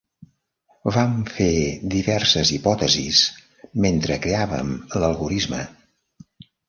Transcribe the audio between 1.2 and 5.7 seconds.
fer diverses hipòtesis mentre creàvem l'algorisme.